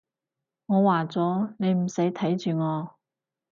[0.65, 2.95] 我話咗，你唔使睇住我